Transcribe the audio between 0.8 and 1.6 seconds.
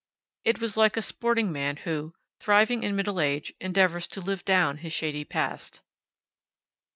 a sporting